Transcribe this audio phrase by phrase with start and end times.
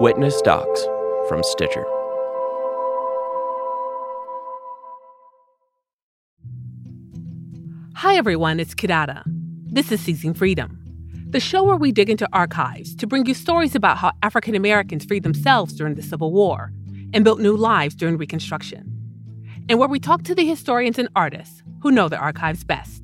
[0.00, 0.86] Witness Docs
[1.28, 1.84] from Stitcher.
[7.96, 9.24] Hi, everyone, it's Kidada.
[9.26, 10.78] This is Seizing Freedom,
[11.30, 15.04] the show where we dig into archives to bring you stories about how African Americans
[15.04, 16.70] freed themselves during the Civil War
[17.12, 18.84] and built new lives during Reconstruction,
[19.68, 23.02] and where we talk to the historians and artists who know the archives best.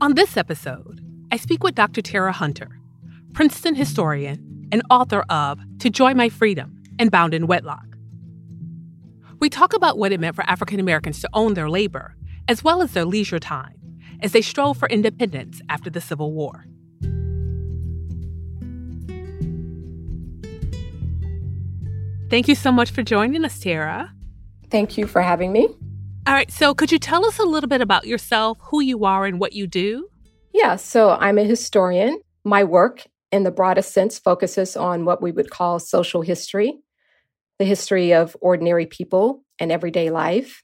[0.00, 1.00] On this episode,
[1.32, 2.02] I speak with Dr.
[2.02, 2.78] Tera Hunter,
[3.32, 7.86] Princeton historian and author of To Joy My Freedom and Bound in Wedlock.
[9.40, 12.16] We talk about what it meant for African Americans to own their labor
[12.48, 13.74] as well as their leisure time,
[14.20, 16.66] as they strove for independence after the Civil War.
[22.30, 24.12] Thank you so much for joining us, Tera.
[24.70, 25.68] Thank you for having me.
[26.26, 29.26] All right, so could you tell us a little bit about yourself, who you are,
[29.26, 30.08] and what you do?
[30.52, 32.20] Yeah, so I'm a historian.
[32.44, 36.78] My work, in the broadest sense, focuses on what we would call social history,
[37.58, 40.62] the history of ordinary people and everyday life.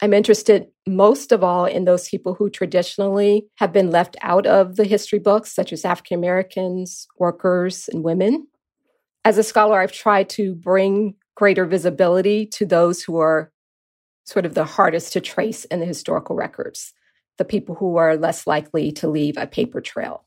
[0.00, 4.76] I'm interested most of all in those people who traditionally have been left out of
[4.76, 8.46] the history books, such as African Americans, workers, and women.
[9.24, 13.50] As a scholar, I've tried to bring greater visibility to those who are
[14.24, 16.92] sort of the hardest to trace in the historical records,
[17.38, 20.24] the people who are less likely to leave a paper trail.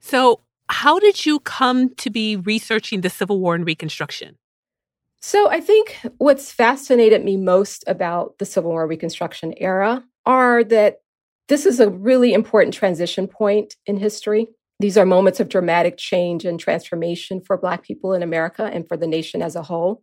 [0.00, 4.36] So, how did you come to be researching the Civil War and Reconstruction?
[5.20, 11.00] So I think what's fascinated me most about the Civil War Reconstruction era are that
[11.48, 14.48] this is a really important transition point in history.
[14.78, 18.96] These are moments of dramatic change and transformation for Black people in America and for
[18.96, 20.02] the nation as a whole.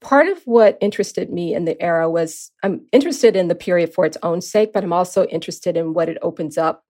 [0.00, 4.06] Part of what interested me in the era was I'm interested in the period for
[4.06, 6.84] its own sake, but I'm also interested in what it opens up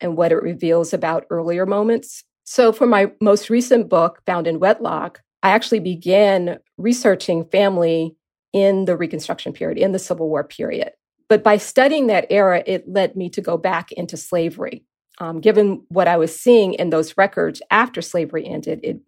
[0.00, 2.24] and what it reveals about earlier moments.
[2.44, 8.16] So, for my most recent book, Bound in Wedlock, I actually began researching family
[8.52, 10.92] in the Reconstruction period, in the Civil War period.
[11.28, 14.84] But by studying that era, it led me to go back into slavery.
[15.18, 19.00] Um, given what I was seeing in those records after slavery ended, it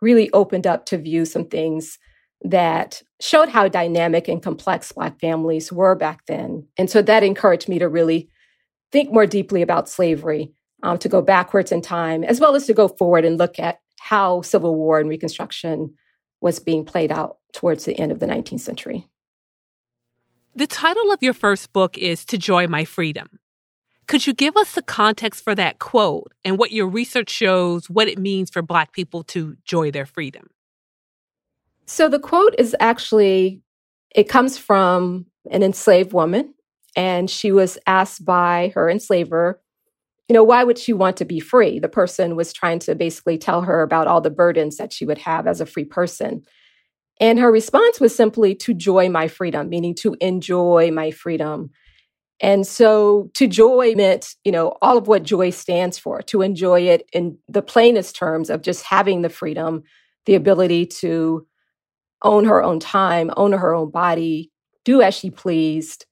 [0.00, 1.98] really opened up to view some things
[2.42, 6.66] that showed how dynamic and complex Black families were back then.
[6.76, 8.28] And so that encouraged me to really
[8.92, 10.52] think more deeply about slavery,
[10.82, 13.80] um, to go backwards in time, as well as to go forward and look at
[14.00, 15.94] how Civil War and Reconstruction
[16.40, 19.08] was being played out towards the end of the 19th century.
[20.54, 23.38] The title of your first book is To Joy My Freedom.
[24.06, 28.08] Could you give us the context for that quote and what your research shows what
[28.08, 30.48] it means for Black people to joy their freedom?
[31.86, 33.62] So the quote is actually,
[34.14, 36.54] it comes from an enslaved woman,
[36.96, 39.60] and she was asked by her enslaver
[40.28, 41.78] you know, why would she want to be free?
[41.78, 45.18] The person was trying to basically tell her about all the burdens that she would
[45.18, 46.42] have as a free person.
[47.20, 51.70] And her response was simply to joy my freedom, meaning to enjoy my freedom.
[52.40, 56.82] And so to joy meant, you know, all of what joy stands for, to enjoy
[56.82, 59.82] it in the plainest terms of just having the freedom,
[60.26, 61.46] the ability to
[62.22, 64.52] own her own time, own her own body,
[64.84, 66.06] do as she pleased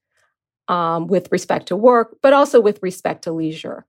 [0.67, 3.86] um, with respect to work, but also with respect to leisure.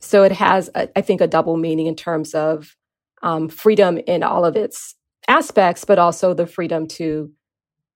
[0.00, 2.76] So it has, a, I think, a double meaning in terms of
[3.22, 4.94] um, freedom in all of its
[5.26, 7.32] aspects, but also the freedom to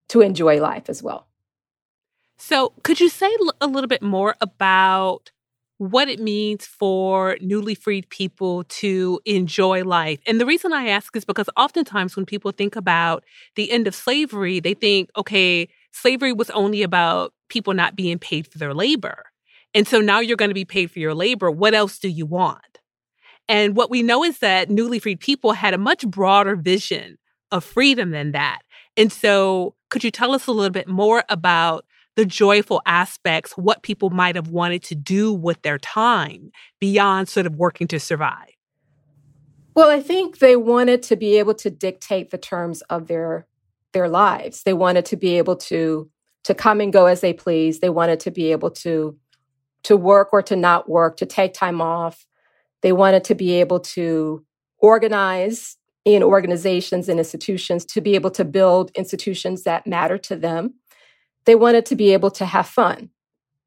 [0.09, 1.27] to enjoy life as well.
[2.37, 5.31] So, could you say a little bit more about
[5.79, 10.19] what it means for newly freed people to enjoy life?
[10.26, 13.25] And the reason I ask is because oftentimes when people think about
[13.55, 18.47] the end of slavery, they think, okay, slavery was only about people not being paid
[18.47, 19.25] for their labor.
[19.75, 21.51] And so now you're going to be paid for your labor.
[21.51, 22.81] What else do you want?
[23.49, 27.19] And what we know is that newly freed people had a much broader vision
[27.51, 28.61] of freedom than that.
[28.97, 31.85] And so, could you tell us a little bit more about
[32.17, 37.47] the joyful aspects, what people might have wanted to do with their time beyond sort
[37.47, 38.51] of working to survive?
[39.75, 43.47] Well, I think they wanted to be able to dictate the terms of their
[43.93, 44.63] their lives.
[44.63, 46.11] They wanted to be able to
[46.45, 47.81] to come and go as they please.
[47.81, 49.17] They wanted to be able to
[49.84, 52.26] to work or to not work, to take time off,
[52.82, 54.44] They wanted to be able to
[54.79, 60.75] organize in organizations and institutions, to be able to build institutions that matter to them.
[61.44, 63.11] They wanted to be able to have fun,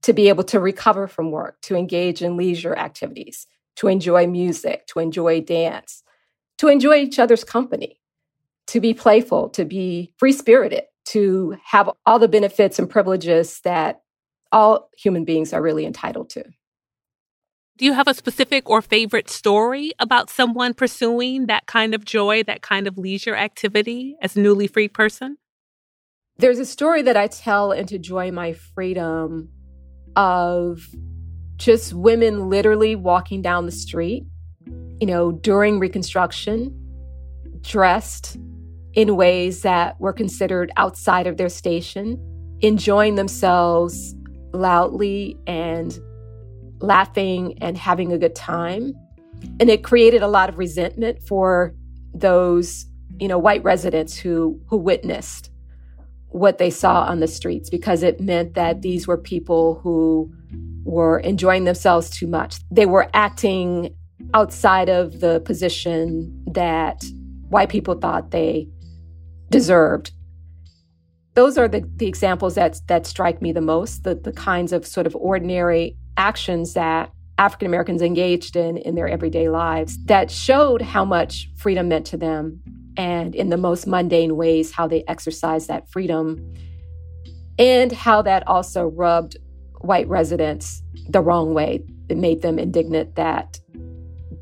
[0.01, 3.47] to be able to recover from work, to engage in leisure activities,
[3.77, 6.03] to enjoy music, to enjoy dance,
[6.57, 8.01] to enjoy each other's company,
[8.67, 14.01] to be playful, to be free spirited, to have all the benefits and privileges that
[14.51, 16.43] all human beings are really entitled to.
[17.77, 22.41] Do you have a specific or favorite story about someone pursuing that kind of joy,
[22.43, 25.37] that kind of leisure activity as a newly free person?
[26.37, 29.49] There's a story that I tell into Joy My Freedom
[30.15, 30.87] of
[31.57, 34.23] just women literally walking down the street,
[34.65, 36.73] you know, during Reconstruction,
[37.61, 38.37] dressed
[38.93, 42.19] in ways that were considered outside of their station,
[42.61, 44.15] enjoying themselves
[44.55, 45.97] loudly and
[46.79, 48.93] laughing and having a good time.
[49.59, 51.73] And it created a lot of resentment for
[52.13, 52.85] those,
[53.19, 55.51] you know, white residents who who witnessed
[56.29, 60.33] what they saw on the streets because it meant that these were people who
[60.83, 62.57] were enjoying themselves too much.
[62.69, 63.95] They were acting
[64.33, 67.03] outside of the position that
[67.49, 68.67] white people thought they
[69.49, 70.11] deserved.
[71.35, 74.87] Those are the, the examples that, that strike me the most, the, the kinds of
[74.87, 80.81] sort of ordinary actions that African Americans engaged in in their everyday lives that showed
[80.81, 82.61] how much freedom meant to them
[82.95, 86.53] and in the most mundane ways how they exercised that freedom
[87.59, 89.35] and how that also rubbed
[89.81, 91.83] white residents the wrong way.
[92.07, 93.59] It made them indignant that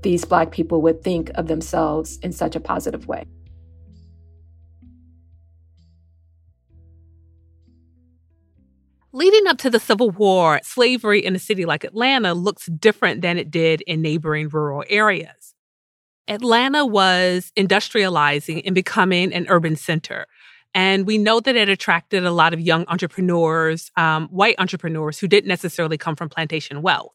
[0.03, 3.25] these Black people would think of themselves in such a positive way.
[9.15, 13.38] Leading up to the Civil War, slavery in a city like Atlanta looks different than
[13.38, 15.54] it did in neighboring rural areas.
[16.27, 20.25] Atlanta was industrializing and becoming an urban center.
[20.74, 25.27] And we know that it attracted a lot of young entrepreneurs, um, white entrepreneurs who
[25.27, 27.13] didn't necessarily come from plantation wealth.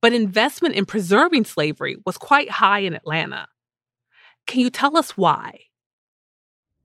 [0.00, 3.46] But investment in preserving slavery was quite high in Atlanta.
[4.46, 5.65] Can you tell us why?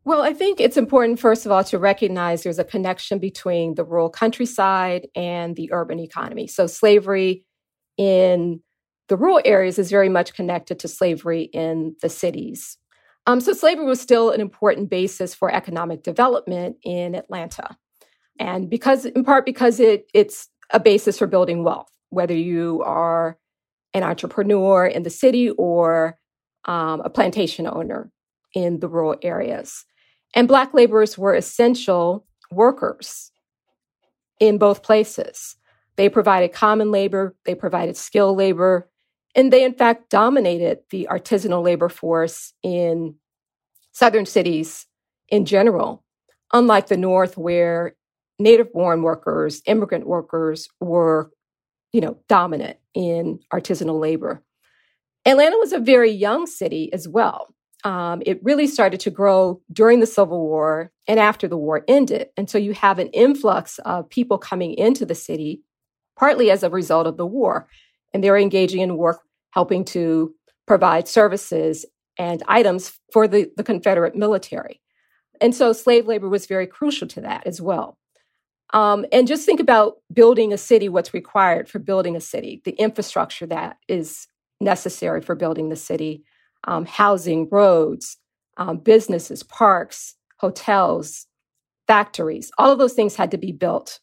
[0.03, 3.83] Well, I think it's important, first of all, to recognize there's a connection between the
[3.83, 6.47] rural countryside and the urban economy.
[6.47, 7.45] So, slavery
[7.97, 8.61] in
[9.09, 12.77] the rural areas is very much connected to slavery in the cities.
[13.27, 17.77] Um, so, slavery was still an important basis for economic development in Atlanta.
[18.39, 23.37] And because, in part, because it, it's a basis for building wealth, whether you are
[23.93, 26.17] an entrepreneur in the city or
[26.65, 28.11] um, a plantation owner
[28.55, 29.85] in the rural areas.
[30.33, 33.31] And Black laborers were essential workers
[34.39, 35.55] in both places.
[35.97, 38.89] They provided common labor, they provided skilled labor,
[39.35, 43.15] and they, in fact, dominated the artisanal labor force in
[43.91, 44.87] Southern cities
[45.29, 46.03] in general,
[46.53, 47.95] unlike the North, where
[48.39, 51.31] native born workers, immigrant workers were,
[51.93, 54.41] you know, dominant in artisanal labor.
[55.25, 59.99] Atlanta was a very young city as well um, it really started to grow during
[59.99, 62.29] the Civil War and after the war ended.
[62.37, 65.61] And so you have an influx of people coming into the city,
[66.17, 67.67] partly as a result of the war.
[68.13, 70.33] And they're engaging in work helping to
[70.67, 71.85] provide services
[72.17, 74.81] and items for the, the Confederate military.
[75.39, 77.97] And so slave labor was very crucial to that as well.
[78.73, 82.71] Um, and just think about building a city, what's required for building a city, the
[82.71, 84.27] infrastructure that is
[84.61, 86.23] necessary for building the city
[86.65, 88.17] um, housing, roads,
[88.57, 91.27] um, businesses, parks, hotels,
[91.87, 92.51] factories.
[92.57, 93.99] All of those things had to be built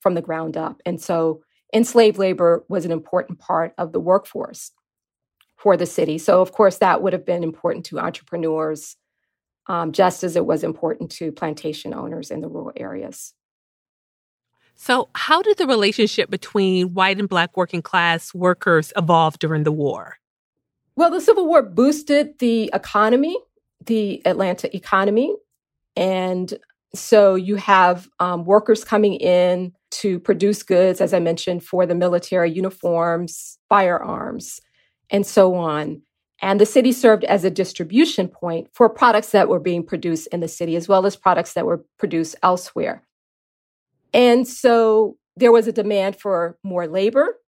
[0.00, 0.80] from the ground up.
[0.84, 1.42] And so
[1.72, 4.72] enslaved labor was an important part of the workforce
[5.56, 6.18] for the city.
[6.18, 8.96] So, of course, that would have been important to entrepreneurs,
[9.68, 13.32] um, just as it was important to plantation owners in the rural areas.
[14.74, 19.72] So, how did the relationship between white and Black working class workers evolve during the
[19.72, 20.16] war?
[20.96, 23.36] Well, the Civil War boosted the economy,
[23.86, 25.34] the Atlanta economy.
[25.96, 26.52] And
[26.94, 31.94] so you have um, workers coming in to produce goods, as I mentioned, for the
[31.94, 34.60] military uniforms, firearms,
[35.10, 36.02] and so on.
[36.40, 40.40] And the city served as a distribution point for products that were being produced in
[40.40, 43.02] the city, as well as products that were produced elsewhere.
[44.12, 47.38] And so there was a demand for more labor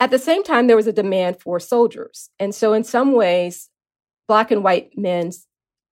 [0.00, 2.30] at the same time, there was a demand for soldiers.
[2.38, 3.68] And so, in some ways,
[4.26, 5.30] Black and white men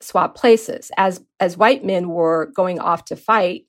[0.01, 0.91] swapped places.
[0.97, 3.67] As, as white men were going off to fight,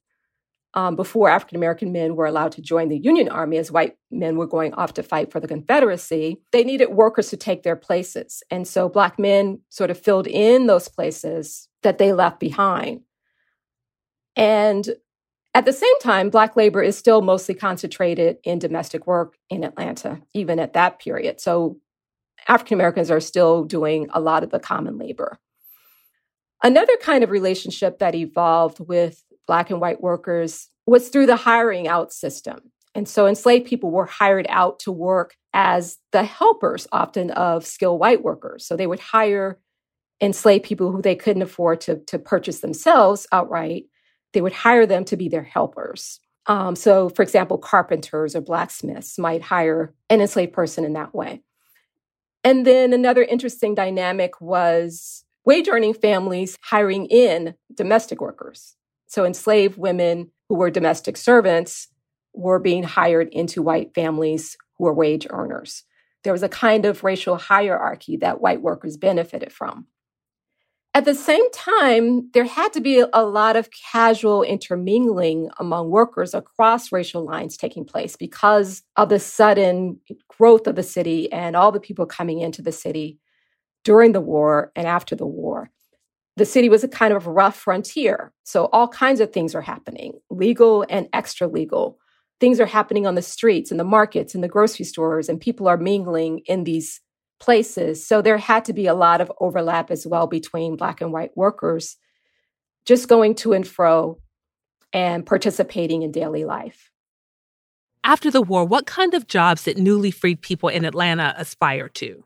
[0.76, 4.38] um, before African American men were allowed to join the Union Army, as white men
[4.38, 8.44] were going off to fight for the Confederacy, they needed workers to take their places.
[8.52, 13.02] And so Black men sort of filled in those places that they left behind.
[14.36, 14.88] And
[15.54, 20.22] at the same time, Black labor is still mostly concentrated in domestic work in Atlanta,
[20.34, 21.42] even at that period.
[21.42, 21.78] So
[22.48, 25.40] African Americans are still doing a lot of the common labor.
[26.64, 31.88] Another kind of relationship that evolved with Black and white workers was through the hiring
[31.88, 32.60] out system.
[32.96, 38.00] And so enslaved people were hired out to work as the helpers, often of skilled
[38.00, 38.66] white workers.
[38.66, 39.60] So they would hire
[40.22, 43.86] enslaved people who they couldn't afford to, to purchase themselves outright.
[44.34, 46.20] They would hire them to be their helpers.
[46.46, 51.44] Um, so, for example, carpenters or blacksmiths might hire an enslaved person in that way.
[52.44, 58.76] And then another interesting dynamic was wage earning families hiring in domestic workers.
[59.08, 61.88] So enslaved women who were domestic servants
[62.34, 65.84] were being hired into white families who were wage earners.
[66.24, 69.88] There was a kind of racial hierarchy that white workers benefited from.
[70.96, 76.34] At the same time, there had to be a lot of casual intermingling among workers
[76.34, 81.72] across racial lines taking place because of the sudden growth of the city and all
[81.72, 83.20] the people coming into the city
[83.84, 85.72] during the war and after the war
[86.40, 88.32] the city was a kind of rough frontier.
[88.44, 92.00] So all kinds of things are happening, legal and extra legal.
[92.40, 95.68] Things are happening on the streets, in the markets, in the grocery stores, and people
[95.68, 97.02] are mingling in these
[97.40, 98.06] places.
[98.06, 101.36] So there had to be a lot of overlap as well between Black and white
[101.36, 101.98] workers
[102.86, 104.20] just going to and fro
[104.94, 106.92] and participating in daily life.
[108.04, 112.24] After the war, what kind of jobs did newly freed people in Atlanta aspire to?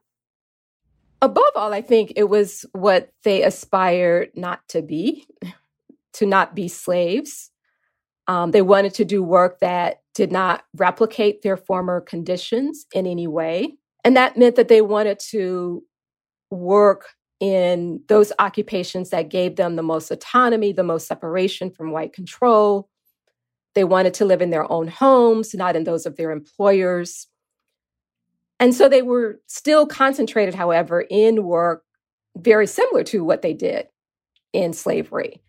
[1.23, 5.25] above all, I think it was what they aspired not to be,
[6.13, 7.49] to not be slaves.
[8.27, 13.27] Um, they wanted to do work that did not replicate their former conditions in any
[13.27, 13.77] way.
[14.03, 15.83] And that meant that they wanted to
[16.51, 22.13] work in those occupations that gave them the most autonomy, the most separation from white
[22.13, 22.89] control.
[23.75, 27.27] They wanted to live in their own homes, not in those of their employers.
[28.59, 31.83] And so they were still concentrated, however, in work
[32.37, 33.87] very similar to what they did
[34.53, 35.41] in slavery.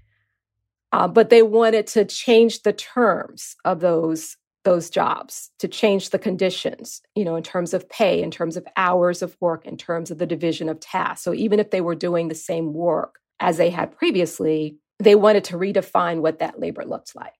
[0.92, 6.18] Uh, but they wanted to change the terms of those those jobs to change the
[6.18, 10.10] conditions you know in terms of pay in terms of hours of work in terms
[10.10, 13.56] of the division of tasks so even if they were doing the same work as
[13.56, 17.34] they had previously they wanted to redefine what that labor looked like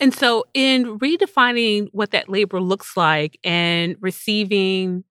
[0.00, 5.04] and so, in redefining what that labor looks like and receiving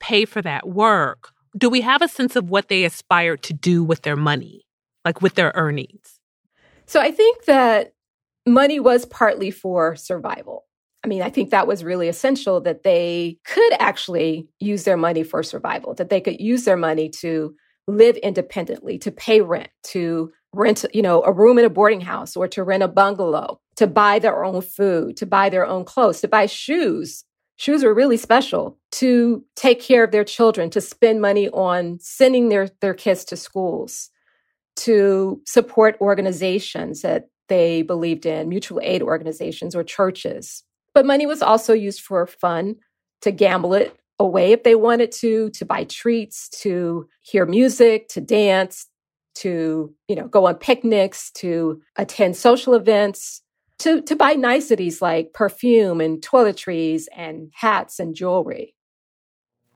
[0.00, 3.84] pay for that work, do we have a sense of what they aspire to do
[3.84, 4.66] with their money,
[5.04, 6.18] like with their earnings?
[6.86, 7.92] So, I think that
[8.46, 10.64] money was partly for survival.
[11.04, 15.24] I mean, I think that was really essential that they could actually use their money
[15.24, 17.54] for survival, that they could use their money to
[17.88, 22.36] live independently, to pay rent, to rent, you know, a room in a boarding house
[22.36, 26.20] or to rent a bungalow, to buy their own food, to buy their own clothes,
[26.20, 27.24] to buy shoes.
[27.56, 32.48] Shoes were really special to take care of their children, to spend money on sending
[32.48, 34.10] their, their kids to schools,
[34.76, 40.62] to support organizations that they believed in, mutual aid organizations or churches.
[40.94, 42.76] But money was also used for fun,
[43.22, 48.20] to gamble it away if they wanted to, to buy treats, to hear music, to
[48.20, 48.86] dance,
[49.34, 53.42] to you know go on picnics to attend social events
[53.78, 58.74] to to buy niceties like perfume and toiletries and hats and jewelry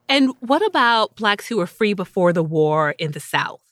[0.08, 3.62] and what about blacks who were free before the war in the south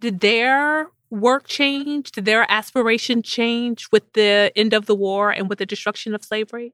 [0.00, 5.48] did their work change did their aspiration change with the end of the war and
[5.48, 6.72] with the destruction of slavery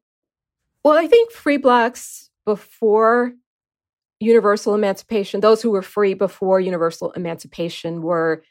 [0.85, 3.35] well i think free blacks before
[4.21, 8.43] universal emancipation, those who were free before universal emancipation were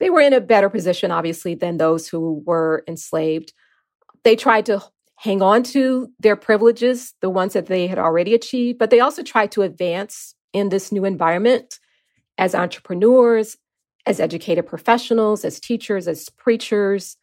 [0.00, 3.52] they were in a better position obviously than those who were enslaved.
[4.24, 4.82] They tried to
[5.16, 9.22] hang on to their privileges, the ones that they had already achieved, but they also
[9.22, 11.78] tried to advance in this new environment
[12.38, 13.56] as entrepreneurs,
[14.06, 17.16] as educated professionals, as teachers, as preachers.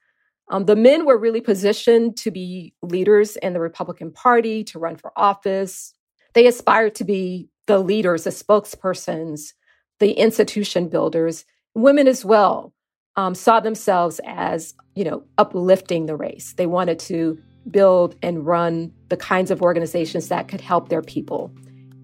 [0.50, 4.96] Um, the men were really positioned to be leaders in the Republican Party, to run
[4.96, 5.94] for office.
[6.34, 9.54] They aspired to be the leaders, the spokespersons,
[10.00, 11.46] the institution builders,
[11.76, 12.74] women as well,
[13.16, 16.54] um, saw themselves as, you know, uplifting the race.
[16.54, 17.38] They wanted to
[17.70, 21.52] build and run the kinds of organizations that could help their people,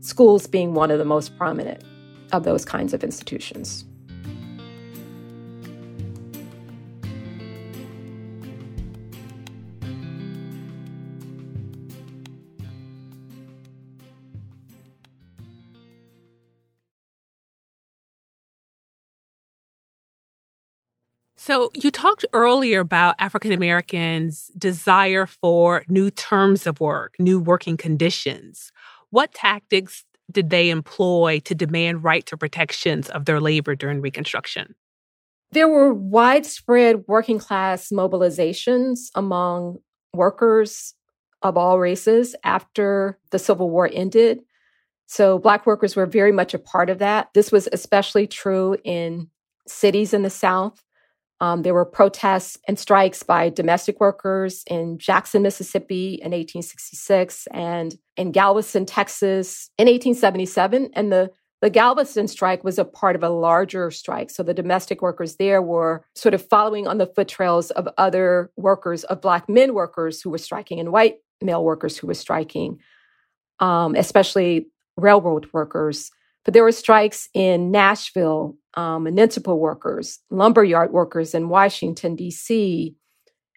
[0.02, 1.84] schools being one of the most prominent
[2.32, 3.86] of those kinds of institutions.
[21.46, 27.78] So, you talked earlier about African Americans' desire for new terms of work, new working
[27.78, 28.72] conditions.
[29.12, 34.74] What tactics did they employ to demand right to protections of their labor during Reconstruction?
[35.52, 39.78] There were widespread working class mobilizations among
[40.16, 40.96] workers
[41.44, 44.40] of all races after the Civil War ended.
[45.06, 47.30] So, Black workers were very much a part of that.
[47.36, 49.30] This was especially true in
[49.68, 50.82] cities in the South.
[51.46, 57.96] Um, there were protests and strikes by domestic workers in Jackson, Mississippi in 1866 and
[58.18, 60.90] in Galveston, Texas in 1877.
[60.94, 61.30] And the,
[61.62, 64.32] the Galveston strike was a part of a larger strike.
[64.32, 68.50] So the domestic workers there were sort of following on the foot trails of other
[68.58, 72.80] workers, of Black men workers who were striking and white male workers who were striking,
[73.60, 74.66] um, especially
[74.98, 76.10] railroad workers.
[76.44, 82.96] But there were strikes in Nashville, um, municipal workers, lumberyard workers in Washington, D.C.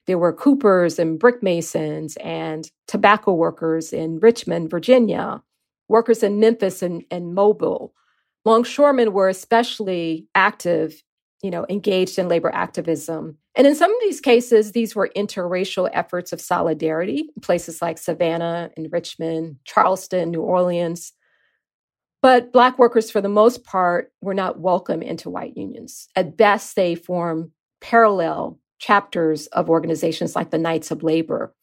[0.06, 5.42] There were coopers and brick masons and tobacco workers in Richmond, Virginia,
[5.88, 7.92] workers in Memphis and, and Mobile.
[8.44, 11.02] Longshoremen were especially active,
[11.42, 13.36] you know, engaged in labor activism.
[13.54, 18.70] And in some of these cases, these were interracial efforts of solidarity, places like Savannah
[18.76, 21.12] and Richmond, Charleston, New Orleans.
[22.20, 26.08] But Black workers, for the most part, were not welcome into white unions.
[26.16, 31.54] At best, they form parallel chapters of organizations like the Knights of Labor.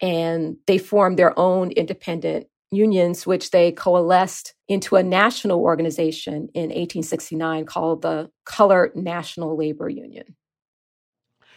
[0.00, 6.70] And they formed their own independent unions, which they coalesced into a national organization in
[6.70, 10.34] 1869 called the Colored National Labor Union.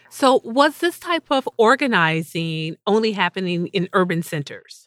[0.10, 4.87] So, was this type of organizing only happening in urban centers?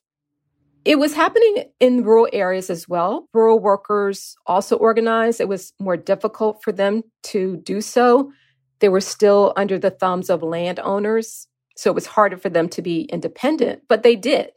[0.84, 3.28] It was happening in rural areas as well.
[3.34, 5.40] Rural workers also organized.
[5.40, 8.32] It was more difficult for them to do so.
[8.80, 12.82] They were still under the thumbs of landowners, so it was harder for them to
[12.82, 14.52] be independent, but they did.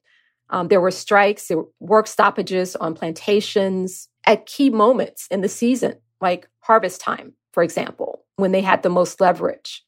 [0.49, 5.49] Um, there were strikes, there were work stoppages on plantations at key moments in the
[5.49, 9.83] season, like harvest time, for example, when they had the most leverage.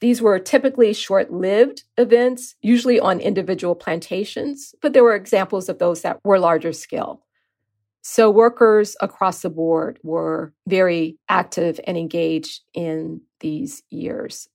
[0.00, 5.78] These were typically short lived events, usually on individual plantations, but there were examples of
[5.78, 7.22] those that were larger scale.
[8.02, 14.48] So, workers across the board were very active and engaged in these years.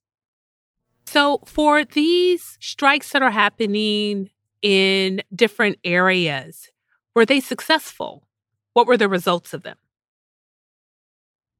[1.06, 4.30] So, for these strikes that are happening
[4.62, 6.70] in different areas,
[7.14, 8.26] were they successful?
[8.72, 9.76] What were the results of them?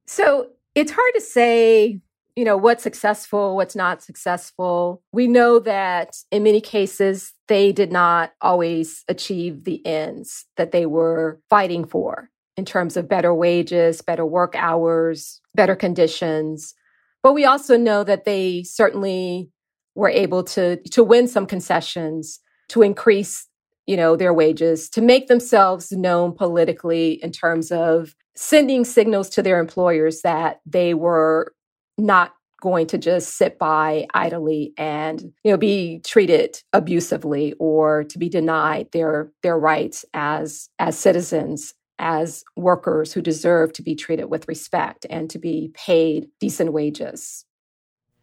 [0.07, 2.01] So, it's hard to say
[2.35, 5.03] you know, what's successful, what's not successful.
[5.11, 10.85] We know that in many cases, they did not always achieve the ends that they
[10.85, 16.73] were fighting for in terms of better wages, better work hours, better conditions.
[17.21, 19.49] But we also know that they certainly
[19.95, 23.47] were able to, to win some concessions, to increase,
[23.85, 29.43] you know, their wages, to make themselves known politically in terms of sending signals to
[29.43, 31.53] their employers that they were
[31.97, 38.17] not going to just sit by idly and you know be treated abusively or to
[38.17, 44.25] be denied their their rights as as citizens as workers who deserve to be treated
[44.25, 47.45] with respect and to be paid decent wages.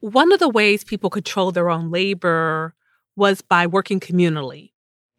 [0.01, 2.75] One of the ways people control their own labor
[3.17, 4.73] was by working communally.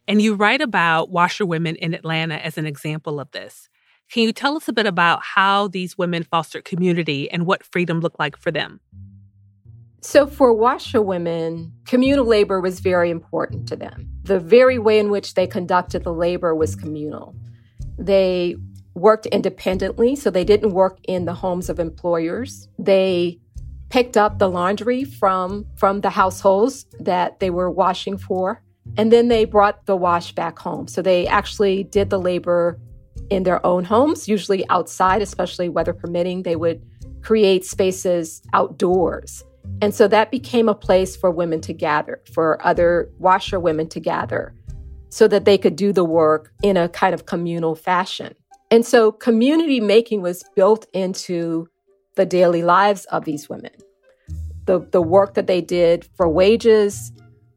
[0.07, 3.69] And you write about washerwomen in atlanta as an example of this
[4.11, 8.01] can you tell us a bit about how these women fostered community and what freedom
[8.01, 8.81] looked like for them?
[10.01, 14.09] So, for washerwomen, communal labor was very important to them.
[14.23, 17.35] The very way in which they conducted the labor was communal.
[17.97, 18.55] They
[18.95, 22.67] worked independently, so they didn't work in the homes of employers.
[22.79, 23.39] They
[23.89, 28.61] picked up the laundry from, from the households that they were washing for,
[28.97, 30.87] and then they brought the wash back home.
[30.87, 32.79] So, they actually did the labor
[33.31, 36.43] in their own homes, usually outside, especially weather permitting.
[36.43, 36.85] They would
[37.21, 39.43] create spaces outdoors.
[39.81, 43.99] And so that became a place for women to gather, for other washer women to
[43.99, 44.53] gather,
[45.09, 48.35] so that they could do the work in a kind of communal fashion.
[48.69, 51.67] And so community making was built into
[52.15, 53.71] the daily lives of these women.
[54.65, 57.11] The, the work that they did for wages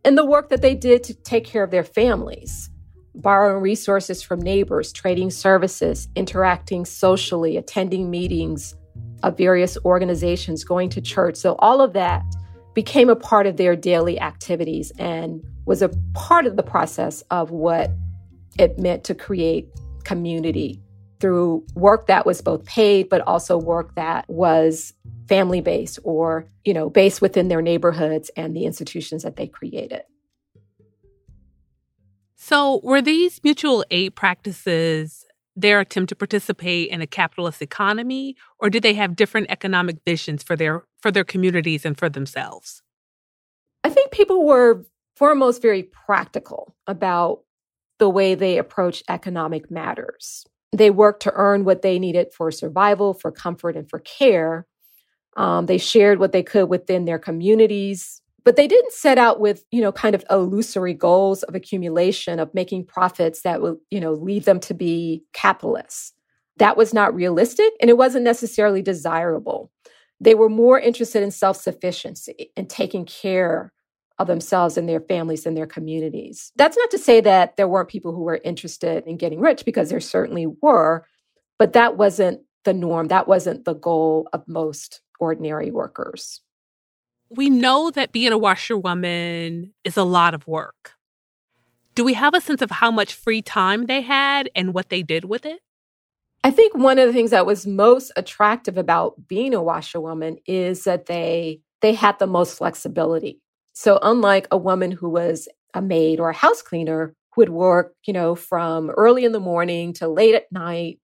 [0.05, 2.71] and the work that they did to take care of their families
[3.15, 8.75] borrowing resources from neighbors, trading services, interacting socially, attending meetings
[9.23, 11.37] of various organizations, going to church.
[11.37, 12.23] So, all of that
[12.75, 17.51] became a part of their daily activities and was a part of the process of
[17.51, 17.91] what
[18.59, 19.69] it meant to create
[20.05, 20.81] community
[21.21, 24.93] through work that was both paid, but also work that was
[25.29, 30.03] family based or, you know, based within their neighborhoods and the institutions that they created.
[32.37, 35.25] So, were these mutual aid practices
[35.57, 40.43] their attempt to participate in a capitalist economy, or did they have different economic visions
[40.43, 42.83] for their for their communities and for themselves?
[43.85, 44.85] I think people were
[45.17, 47.41] foremost very practical about
[47.99, 50.45] the way they approach economic matters.
[50.73, 54.67] They worked to earn what they needed for survival, for comfort, and for care.
[55.37, 59.65] Um, they shared what they could within their communities, but they didn't set out with
[59.71, 64.13] you know kind of illusory goals of accumulation of making profits that would you know
[64.13, 66.13] lead them to be capitalists.
[66.59, 69.73] That was not realistic and it wasn't necessarily desirable.
[70.21, 73.73] They were more interested in self-sufficiency and taking care
[74.21, 76.53] of themselves and their families and their communities.
[76.55, 79.91] That's not to say that there weren't people who were interested in getting rich because
[79.91, 81.05] there certainly were
[81.59, 83.09] but that wasn't the norm.
[83.09, 86.41] That wasn't the goal of most ordinary workers
[87.37, 90.93] we know that being a washerwoman is a lot of work.
[91.95, 95.03] Do we have a sense of how much free time they had and what they
[95.03, 95.61] did with it?
[96.43, 100.85] I think one of the things that was most attractive about being a washerwoman is
[100.85, 103.41] that they they had the most flexibility.
[103.73, 107.95] So unlike a woman who was a maid or a house cleaner who would work,
[108.07, 110.99] you know, from early in the morning to late at night,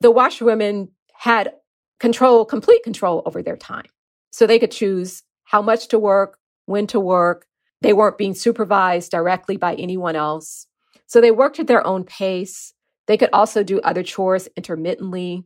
[0.00, 1.52] the washerwomen had
[2.00, 3.86] control, complete control over their time.
[4.32, 7.46] So they could choose how much to work, when to work.
[7.82, 10.66] They weren't being supervised directly by anyone else.
[11.06, 12.72] So they worked at their own pace.
[13.06, 15.44] They could also do other chores intermittently.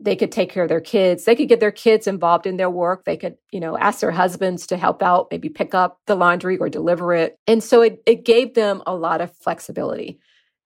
[0.00, 1.24] They could take care of their kids.
[1.24, 3.04] They could get their kids involved in their work.
[3.04, 6.58] They could, you know, ask their husbands to help out, maybe pick up the laundry
[6.58, 7.38] or deliver it.
[7.46, 10.18] And so it, it gave them a lot of flexibility.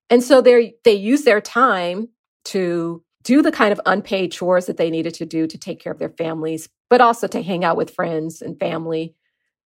[0.09, 2.09] And so they they use their time
[2.47, 5.93] to do the kind of unpaid chores that they needed to do to take care
[5.93, 9.15] of their families, but also to hang out with friends and family,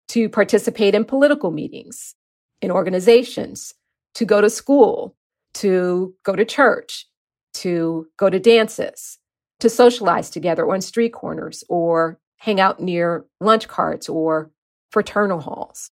[0.09, 2.15] to participate in political meetings,
[2.61, 3.73] in organizations,
[4.15, 5.15] to go to school,
[5.53, 7.07] to go to church,
[7.53, 9.17] to go to dances,
[9.59, 14.51] to socialize together on street corners or hang out near lunch carts or
[14.91, 15.91] fraternal halls.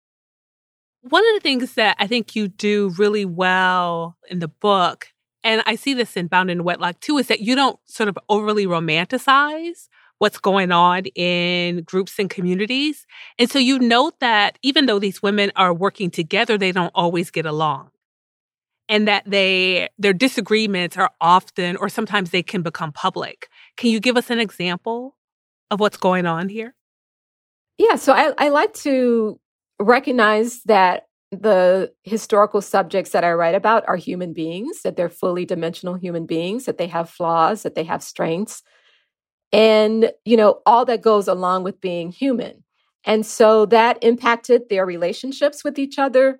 [1.02, 5.08] One of the things that I think you do really well in the book
[5.44, 8.18] and I see this in Bound in Wedlock too, is that you don't sort of
[8.30, 9.88] overly romanticize
[10.20, 13.08] what's going on in groups and communities.
[13.38, 17.32] And so you note that even though these women are working together, they don't always
[17.32, 17.90] get along.
[18.90, 23.48] And that they their disagreements are often or sometimes they can become public.
[23.78, 25.16] Can you give us an example
[25.72, 26.76] of what's going on here?
[27.78, 29.40] Yeah, so I, I like to
[29.80, 35.46] recognize that the historical subjects that I write about are human beings, that they're fully
[35.46, 38.64] dimensional human beings, that they have flaws, that they have strengths,
[39.52, 42.64] and, you know, all that goes along with being human.
[43.06, 46.40] And so that impacted their relationships with each other.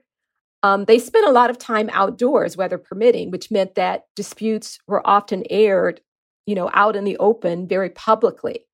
[0.62, 5.06] Um, they spent a lot of time outdoors, weather permitting, which meant that disputes were
[5.08, 6.02] often aired,
[6.46, 8.66] you know, out in the open very publicly.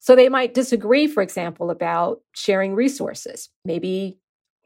[0.00, 3.48] So they might disagree, for example, about sharing resources.
[3.64, 4.18] Maybe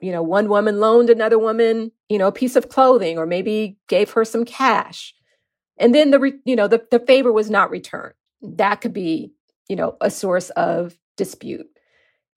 [0.03, 3.79] you know, one woman loaned another woman, you know, a piece of clothing or maybe
[3.89, 5.15] gave her some cash.
[5.79, 8.15] And then the, re- you know, the, the favor was not returned.
[8.43, 9.33] That could be,
[9.69, 11.67] you know, a source of dispute.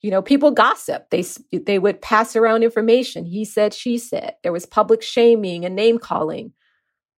[0.02, 1.10] You know, people gossip.
[1.10, 3.26] They they would pass around information.
[3.26, 4.36] He said, she said.
[4.44, 6.54] There was public shaming and name calling.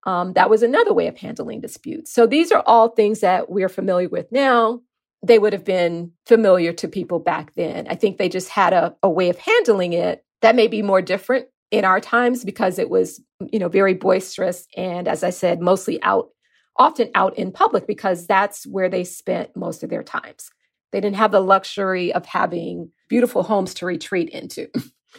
[0.05, 2.13] Um, that was another way of handling disputes.
[2.13, 4.79] So these are all things that we're familiar with now.
[5.21, 7.87] They would have been familiar to people back then.
[7.89, 11.01] I think they just had a, a way of handling it that may be more
[11.01, 13.21] different in our times because it was,
[13.51, 16.29] you know, very boisterous and as I said, mostly out
[16.77, 20.49] often out in public because that's where they spent most of their times.
[20.91, 24.69] They didn't have the luxury of having beautiful homes to retreat into.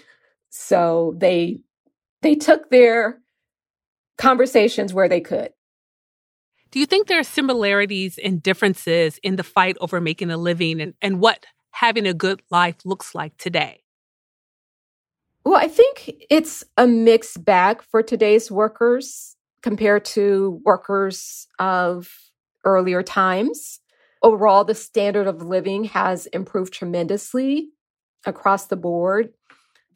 [0.50, 1.60] so they
[2.22, 3.20] they took their
[4.16, 5.52] conversations where they could.
[6.70, 10.80] Do you think there are similarities and differences in the fight over making a living
[10.80, 13.82] and, and what having a good life looks like today?
[15.48, 22.12] Well, I think it's a mixed bag for today's workers compared to workers of
[22.66, 23.80] earlier times.
[24.22, 27.70] Overall, the standard of living has improved tremendously
[28.26, 29.32] across the board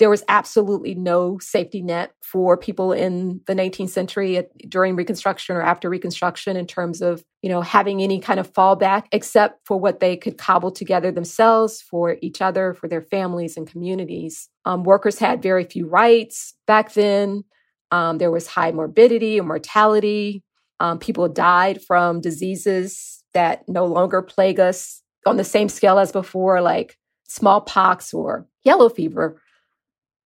[0.02, 5.54] there was absolutely no safety net for people in the 19th century at, during reconstruction
[5.54, 9.78] or after reconstruction in terms of you know having any kind of fallback except for
[9.78, 14.48] what they could cobble together themselves for each other for their families and communities.
[14.64, 17.44] Um, workers had very few rights back then.
[17.92, 20.42] Um, there was high morbidity and mortality.
[20.80, 26.10] Um, people died from diseases that no longer plague us on the same scale as
[26.10, 29.40] before, like smallpox or yellow fever.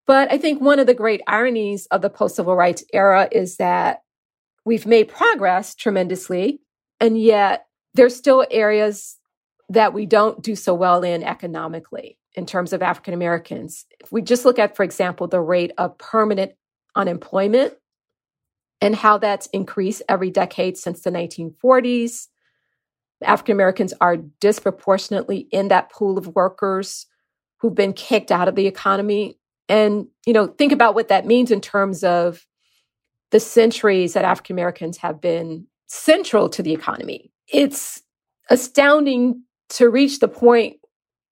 [0.08, 3.58] But I think one of the great ironies of the post civil rights era is
[3.58, 4.04] that
[4.64, 6.62] we've made progress tremendously,
[7.00, 9.18] and yet there's still areas
[9.70, 13.86] that we don't do so well in economically in terms of African Americans.
[14.00, 16.54] If we just look at, for example, the rate of permanent
[16.96, 17.74] unemployment
[18.82, 22.28] and how that's increased every decade since the 1940s,
[23.24, 27.08] African Americans are disproportionately in that pool of workers
[27.60, 29.40] who've been kicked out of the economy.
[29.68, 32.46] And, you know, think about what that means in terms of
[33.32, 37.32] the centuries that African Americans have been central to the economy.
[37.48, 38.02] It's
[38.50, 40.78] astounding to reach the point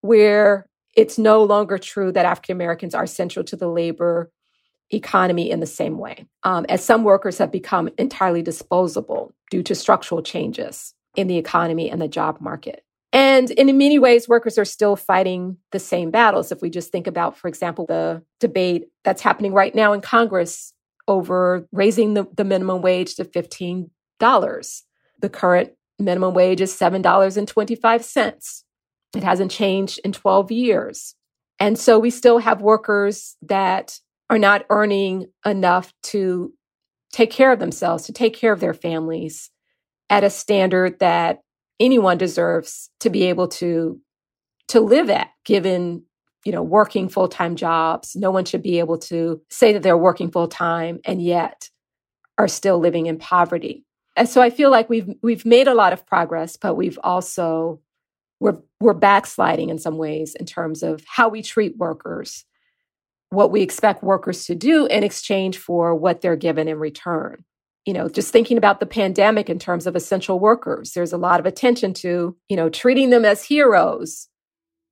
[0.02, 4.32] where it's no longer true that African Americans are central to the labor
[4.92, 9.74] economy in the same way, um, as some workers have become entirely disposable due to
[9.74, 12.84] structural changes in the economy and the job market.
[13.14, 16.52] And in many ways, workers are still fighting the same battles.
[16.52, 20.74] If we just think about, for example, the debate that's happening right now in Congress
[21.08, 24.82] over raising the, the minimum wage to $15.
[25.20, 28.64] The current minimum wage is $7.25.
[29.16, 31.14] It hasn't changed in 12 years.
[31.60, 34.00] And so we still have workers that
[34.30, 36.52] are not earning enough to
[37.12, 39.52] take care of themselves, to take care of their families
[40.10, 41.42] at a standard that
[41.84, 44.00] anyone deserves to be able to
[44.70, 46.04] to live at given
[46.46, 48.16] you know working full-time jobs.
[48.16, 51.70] No one should be able to say that they're working full-time and yet
[52.38, 53.86] are still living in poverty.
[54.16, 57.82] And so i feel like we've we've made a lot of progress but we've also
[58.40, 62.46] we're we're backsliding in some ways in terms of how we treat workers
[63.32, 67.44] what we expect workers to do in exchange for what they're given in return
[67.86, 70.92] you know just thinking about the pandemic in terms of essential workers.
[70.94, 74.30] There's a lot of attention to you know treating them as heroes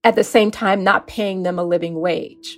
[0.03, 2.57] at the same time not paying them a living wage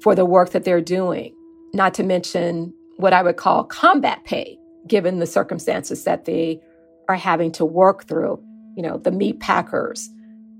[0.00, 1.34] for the work that they're doing
[1.74, 6.60] not to mention what i would call combat pay given the circumstances that they
[7.08, 8.42] are having to work through
[8.76, 10.08] you know the meat packers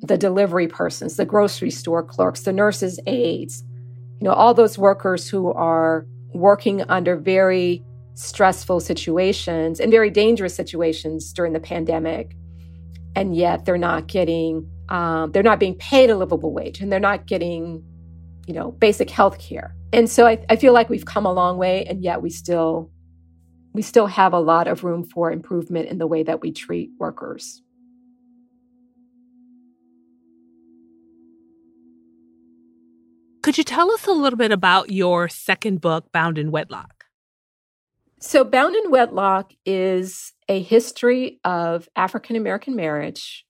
[0.02, 3.64] the delivery persons the grocery store clerks the nurses aides
[4.20, 7.82] you know all those workers who are working under very
[8.18, 12.34] stressful situations and very dangerous situations during the pandemic.
[13.14, 16.98] And yet they're not getting um, they're not being paid a livable wage and they're
[16.98, 17.84] not getting
[18.46, 19.74] you know basic health care.
[19.92, 22.90] And so I, I feel like we've come a long way and yet we still
[23.72, 26.90] we still have a lot of room for improvement in the way that we treat
[26.98, 27.62] workers.
[33.42, 36.97] Could you tell us a little bit about your second book, Bound in Wedlock?
[38.20, 43.46] So, Bound in Wedlock is a history of African American marriage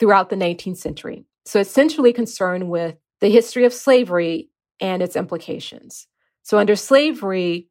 [0.00, 1.24] throughout the 19th century.
[1.44, 6.08] So, essentially concerned with the history of slavery and its implications.
[6.42, 7.68] So, under slavery,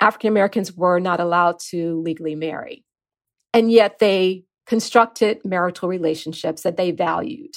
[0.00, 2.86] African Americans were not allowed to legally marry,
[3.52, 7.56] and yet they constructed marital relationships that they valued.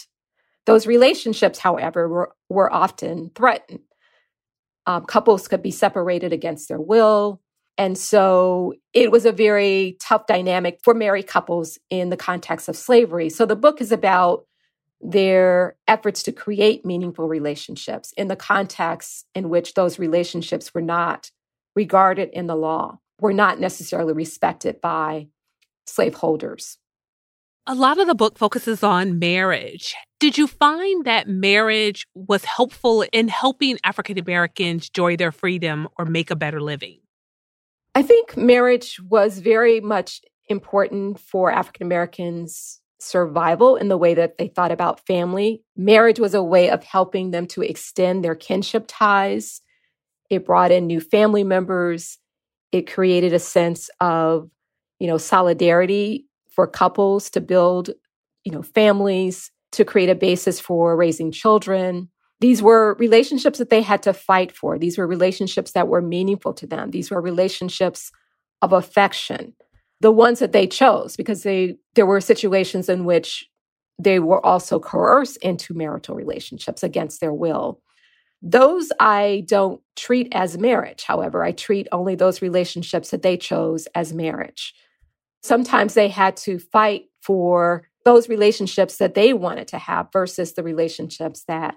[0.66, 3.82] Those relationships, however, were, were often threatened.
[4.86, 7.40] Um, couples could be separated against their will.
[7.78, 12.78] And so it was a very tough dynamic for married couples in the context of
[12.78, 13.30] slavery.
[13.30, 14.46] So the book is about
[15.02, 21.30] their efforts to create meaningful relationships in the context in which those relationships were not
[21.76, 25.28] regarded in the law, were not necessarily respected by
[25.86, 26.78] slaveholders.
[27.66, 29.96] A lot of the book focuses on marriage.
[30.20, 36.06] Did you find that marriage was helpful in helping African Americans enjoy their freedom or
[36.06, 37.00] make a better living?
[37.96, 44.38] I think marriage was very much important for African Americans' survival in the way that
[44.38, 45.62] they thought about family.
[45.76, 49.62] Marriage was a way of helping them to extend their kinship ties.
[50.30, 52.18] It brought in new family members.
[52.72, 54.50] It created a sense of,
[55.00, 57.90] you know, solidarity for couples to build,
[58.44, 62.10] you know, families, to create a basis for raising children.
[62.44, 64.78] These were relationships that they had to fight for.
[64.78, 66.92] These were relationships that were meaningful to them.
[66.92, 68.12] These were relationships
[68.62, 69.54] of affection,
[70.02, 73.50] the ones that they chose, because they there were situations in which
[73.98, 77.80] they were also coerced into marital relationships against their will.
[78.42, 81.06] Those I don't treat as marriage.
[81.06, 84.74] However, I treat only those relationships that they chose as marriage.
[85.44, 90.64] Sometimes they had to fight for those relationships that they wanted to have versus the
[90.64, 91.76] relationships that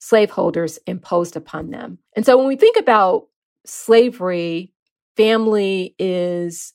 [0.00, 1.98] slaveholders imposed upon them.
[2.16, 3.28] And so when we think about
[3.64, 4.72] slavery,
[5.16, 6.72] family is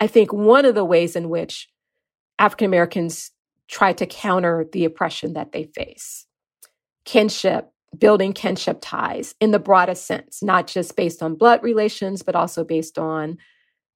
[0.00, 1.68] I think one of the ways in which
[2.38, 3.32] African Americans
[3.68, 6.26] try to counter the oppression that they face.
[7.04, 12.36] Kinship, building kinship ties in the broadest sense, not just based on blood relations, but
[12.36, 13.38] also based on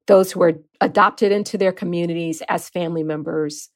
[0.07, 3.71] those who are adopted into their communities as family members.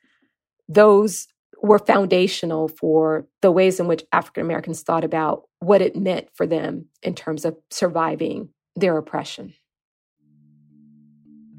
[0.69, 1.29] Those
[1.63, 6.47] were foundational for the ways in which African Americans thought about what it meant for
[6.47, 9.55] them in terms of surviving their oppression.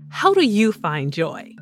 [0.10, 1.54] How do you find joy?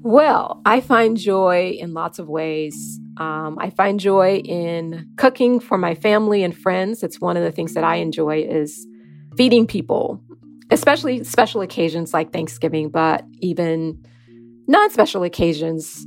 [0.00, 2.98] Well, I find joy in lots of ways.
[3.18, 7.04] Um, I find joy in cooking for my family and friends.
[7.04, 8.84] It's one of the things that I enjoy is
[9.36, 10.20] feeding people,
[10.70, 14.04] especially special occasions like Thanksgiving, but even
[14.66, 16.04] non-special occasions,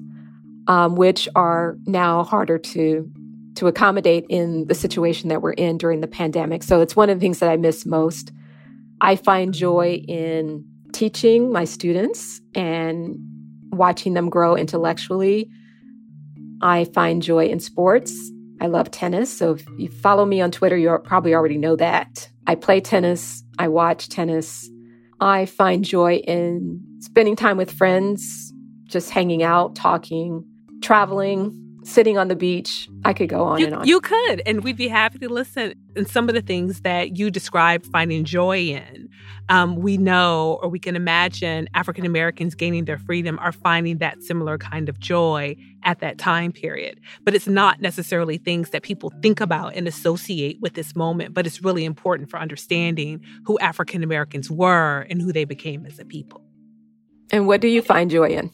[0.67, 3.10] um, which are now harder to
[3.56, 6.62] to accommodate in the situation that we're in during the pandemic.
[6.62, 8.34] So it's one of the things that I miss most.
[8.99, 13.15] I find joy in teaching my students and
[13.71, 15.49] watching them grow intellectually.
[16.62, 18.13] I find joy in sports.
[18.62, 19.36] I love tennis.
[19.36, 22.30] So if you follow me on Twitter, you probably already know that.
[22.47, 23.43] I play tennis.
[23.58, 24.69] I watch tennis.
[25.19, 28.54] I find joy in spending time with friends,
[28.86, 30.45] just hanging out, talking,
[30.85, 32.87] traveling, sitting on the beach.
[33.05, 33.87] I could go on you, and on.
[33.87, 35.73] You could, and we'd be happy to listen.
[35.95, 39.09] And some of the things that you described finding joy in,
[39.49, 44.21] um, we know or we can imagine African Americans gaining their freedom are finding that
[44.21, 46.99] similar kind of joy at that time period.
[47.23, 51.47] But it's not necessarily things that people think about and associate with this moment, but
[51.47, 56.05] it's really important for understanding who African Americans were and who they became as a
[56.05, 56.43] people.
[57.31, 58.51] And what do you find joy in?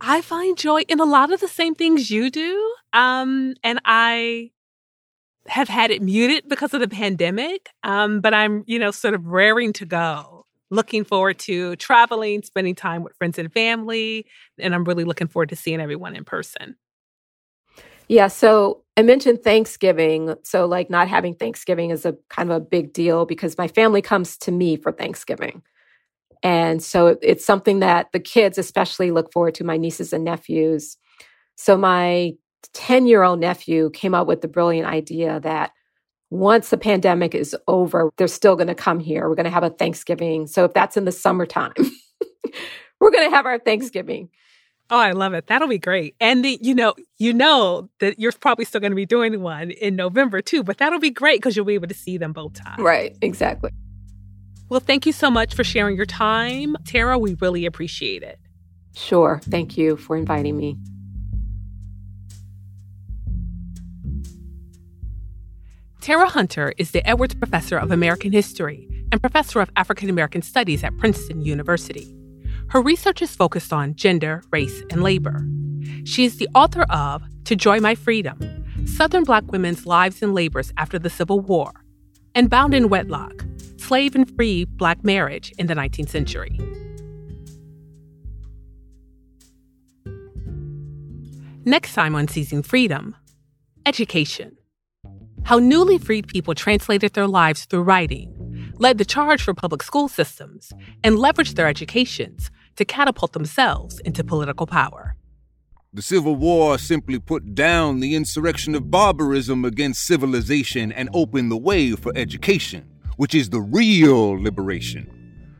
[0.00, 2.74] I find joy in a lot of the same things you do.
[2.92, 4.50] Um, and I
[5.48, 7.70] have had it muted because of the pandemic.
[7.82, 12.74] Um, but I'm, you know, sort of raring to go, looking forward to traveling, spending
[12.74, 14.26] time with friends and family.
[14.58, 16.76] And I'm really looking forward to seeing everyone in person.
[18.08, 18.28] Yeah.
[18.28, 20.34] So I mentioned Thanksgiving.
[20.44, 24.00] So, like, not having Thanksgiving is a kind of a big deal because my family
[24.00, 25.62] comes to me for Thanksgiving.
[26.42, 30.96] And so it's something that the kids especially look forward to, my nieces and nephews.
[31.56, 32.32] So my
[32.72, 35.72] 10 year old nephew came up with the brilliant idea that
[36.30, 39.28] once the pandemic is over, they're still going to come here.
[39.28, 40.46] We're going to have a Thanksgiving.
[40.46, 41.72] So if that's in the summertime,
[43.00, 44.28] we're going to have our Thanksgiving.
[44.90, 45.48] Oh, I love it.
[45.48, 46.14] That'll be great.
[46.20, 49.70] And the, you know, you know that you're probably still going to be doing one
[49.70, 52.54] in November too, but that'll be great because you'll be able to see them both
[52.54, 52.80] times.
[52.80, 53.70] Right, exactly.
[54.68, 56.76] Well, thank you so much for sharing your time.
[56.84, 58.40] Tera, we really appreciate it.
[58.94, 59.40] Sure.
[59.44, 60.76] Thank you for inviting me.
[66.00, 70.82] Tera Hunter is the Edwards Professor of American History and Professor of African American Studies
[70.82, 72.12] at Princeton University.
[72.68, 75.46] Her research is focused on gender, race, and labor.
[76.04, 78.38] She is the author of To Joy My Freedom
[78.86, 81.72] Southern Black Women's Lives and Labors After the Civil War,
[82.34, 83.44] and Bound in Wedlock
[83.86, 86.58] slave and free black marriage in the 19th century.
[91.64, 93.14] Next time on Seizing Freedom,
[93.86, 94.56] education.
[95.44, 100.08] How newly freed people translated their lives through writing, led the charge for public school
[100.08, 100.72] systems,
[101.04, 105.14] and leveraged their educations to catapult themselves into political power.
[105.92, 111.56] The Civil War simply put down the insurrection of barbarism against civilization and opened the
[111.56, 112.84] way for education
[113.16, 115.10] which is the real liberation.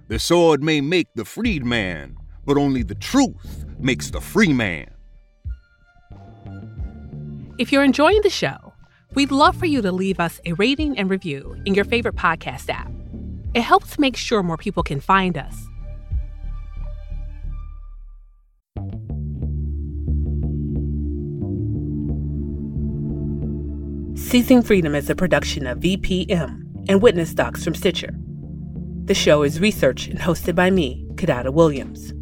[0.08, 4.90] The sword may make the freed man, but only the truth makes the free man.
[7.58, 8.74] If you're enjoying the show,
[9.14, 12.68] we'd love for you to leave us a rating and review in your favorite podcast
[12.68, 12.92] app.
[13.54, 15.66] It helps make sure more people can find us.
[24.18, 28.14] Seizing Freedom is a production of VPM and witness docs from Stitcher.
[29.04, 32.12] The show is researched and hosted by me, Kidada Williams.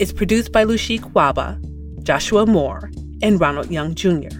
[0.00, 1.60] It's produced by Lushik Waba,
[2.02, 2.90] Joshua Moore,
[3.22, 4.30] and Ronald Young Jr.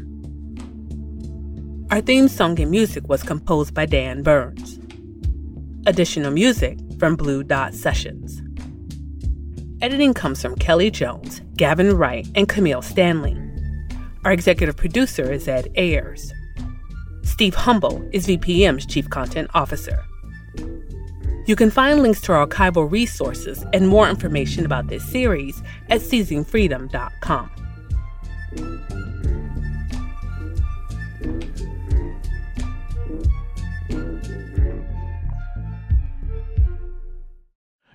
[1.90, 4.78] Our theme song and music was composed by Dan Burns.
[5.86, 8.40] Additional music from Blue Dot Sessions.
[9.82, 13.36] Editing comes from Kelly Jones, Gavin Wright, and Camille Stanley.
[14.24, 16.32] Our executive producer is Ed Ayers.
[17.40, 20.04] Steve Humble is VPM's Chief Content Officer.
[21.46, 26.02] You can find links to our archival resources and more information about this series at
[26.02, 27.50] seizingfreedom.com.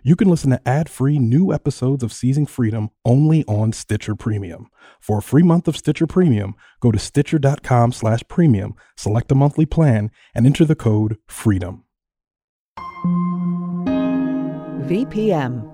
[0.07, 4.67] You can listen to ad-free new episodes of Seizing Freedom only on Stitcher Premium.
[4.99, 9.65] For a free month of Stitcher Premium, go to stitcher.com slash premium, select a monthly
[9.65, 11.85] plan, and enter the code FREEDOM.
[14.87, 15.71] VPM.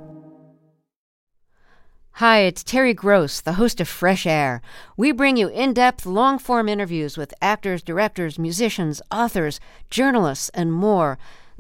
[2.14, 4.62] Hi, it's Terry Gross, the host of Fresh Air.
[4.96, 9.60] We bring you in depth, long form interviews with actors, directors, musicians, authors,
[9.90, 11.18] journalists, and more.